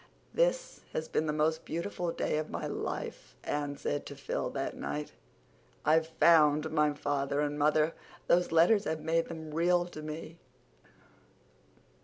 "This 0.33 0.81
has 0.93 1.07
been 1.07 1.27
the 1.27 1.31
most 1.31 1.63
beautiful 1.63 2.11
day 2.11 2.39
of 2.39 2.49
my 2.49 2.65
life," 2.65 3.35
Anne 3.43 3.77
said 3.77 4.03
to 4.07 4.15
Phil 4.15 4.49
that 4.49 4.75
night. 4.75 5.11
"I've 5.85 6.07
FOUND 6.07 6.71
my 6.71 6.93
father 6.95 7.39
and 7.39 7.59
mother. 7.59 7.93
Those 8.25 8.51
letters 8.51 8.85
have 8.85 9.01
made 9.01 9.27
them 9.27 9.53
REAL 9.53 9.85
to 9.89 10.01
me. 10.01 10.39